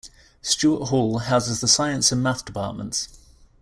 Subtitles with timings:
[0.41, 3.19] Stewart Hall houses the science and math departments.